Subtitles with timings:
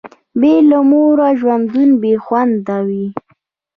[0.39, 1.65] بي له موره ژوند
[2.01, 3.05] بي خونده وي